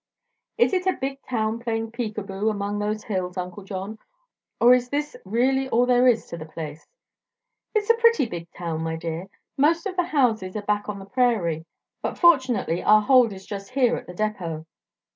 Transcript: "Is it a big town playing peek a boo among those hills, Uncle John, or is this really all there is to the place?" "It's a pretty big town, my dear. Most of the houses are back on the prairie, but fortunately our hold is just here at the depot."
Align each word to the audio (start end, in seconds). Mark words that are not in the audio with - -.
"Is 0.57 0.73
it 0.73 0.87
a 0.87 0.97
big 0.99 1.21
town 1.29 1.59
playing 1.59 1.91
peek 1.91 2.17
a 2.17 2.23
boo 2.23 2.49
among 2.49 2.79
those 2.79 3.03
hills, 3.03 3.37
Uncle 3.37 3.61
John, 3.63 3.99
or 4.59 4.73
is 4.73 4.89
this 4.89 5.15
really 5.25 5.69
all 5.69 5.85
there 5.85 6.07
is 6.07 6.25
to 6.25 6.37
the 6.37 6.47
place?" 6.47 6.87
"It's 7.75 7.91
a 7.91 7.97
pretty 7.97 8.25
big 8.25 8.47
town, 8.51 8.81
my 8.81 8.95
dear. 8.95 9.27
Most 9.57 9.85
of 9.85 9.95
the 9.97 10.05
houses 10.05 10.55
are 10.55 10.63
back 10.63 10.89
on 10.89 10.97
the 10.97 11.05
prairie, 11.05 11.67
but 12.01 12.17
fortunately 12.17 12.81
our 12.81 13.01
hold 13.01 13.31
is 13.31 13.45
just 13.45 13.69
here 13.73 13.95
at 13.95 14.07
the 14.07 14.15
depot." 14.15 14.65